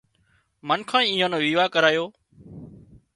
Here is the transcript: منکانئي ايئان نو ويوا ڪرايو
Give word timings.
منکانئي 0.67 1.09
ايئان 1.13 1.31
نو 1.33 1.37
ويوا 1.45 1.65
ڪرايو 1.73 2.05